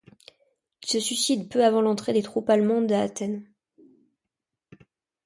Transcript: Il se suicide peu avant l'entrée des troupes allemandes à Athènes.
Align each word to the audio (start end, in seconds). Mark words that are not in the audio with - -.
Il 0.81 0.89
se 0.89 0.99
suicide 0.99 1.47
peu 1.47 1.63
avant 1.63 1.79
l'entrée 1.83 2.11
des 2.11 2.23
troupes 2.23 2.49
allemandes 2.49 2.91
à 2.91 3.03
Athènes. 3.03 3.45